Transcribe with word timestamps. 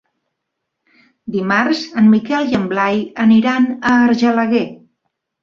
Dimarts 1.35 1.81
en 2.03 2.07
Miquel 2.15 2.49
i 2.55 2.59
en 2.61 2.65
Blai 2.73 2.99
aniran 3.27 3.69
a 3.93 3.93
Argelaguer. 4.09 4.65